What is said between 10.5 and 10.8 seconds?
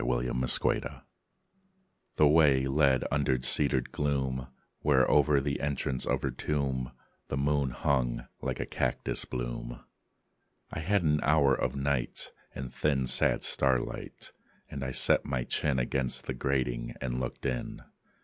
I